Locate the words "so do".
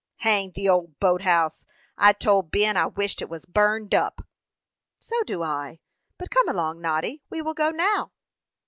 4.97-5.43